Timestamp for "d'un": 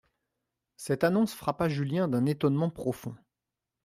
2.07-2.25